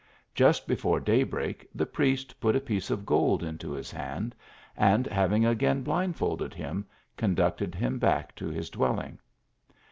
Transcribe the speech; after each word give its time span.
Just 0.33 0.65
before 0.65 0.99
day 0.99 1.21
break 1.21 1.69
the 1.75 1.85
priest 1.85 2.39
put 2.41 2.55
a 2.55 2.59
piece 2.59 2.89
of 2.89 3.05
gold 3.05 3.43
into 3.43 3.69
his 3.69 3.91
hand, 3.91 4.33
and 4.75 5.05
hav 5.05 5.31
ing 5.31 5.45
again 5.45 5.83
blindfolded 5.83 6.55
him, 6.55 6.87
conducted 7.15 7.75
him 7.75 7.99
back 7.99 8.33
to 8.37 8.47
his 8.47 8.71
dwelling. 8.71 9.19